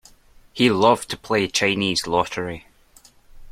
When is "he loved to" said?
0.51-1.17